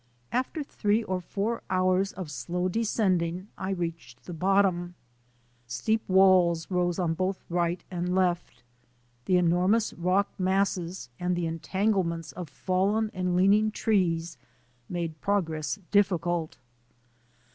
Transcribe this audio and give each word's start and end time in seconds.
After 0.31 0.63
three 0.63 1.03
or 1.03 1.21
lour 1.37 1.61
hours 1.69 2.11
of 2.13 2.31
slow 2.31 2.67
descending 2.67 3.49
I 3.55 3.69
reached 3.69 4.25
the 4.25 4.33
bottom. 4.33 4.95
Steep 5.67 6.01
walls 6.09 6.65
rose 6.71 6.97
on 6.97 7.13
both 7.13 7.45
right 7.49 7.83
and 7.91 8.15
left. 8.15 8.63
The 9.25 9.37
enormous 9.37 9.93
rock 9.93 10.31
masses 10.39 11.09
and 11.19 11.35
the 11.35 11.45
entanglements 11.45 12.31
of 12.31 12.49
fallen 12.49 13.11
and 13.13 13.35
leaning 13.35 13.69
trees 13.69 14.39
made 14.89 15.21
progress 15.21 15.77
difficult. 15.91 16.57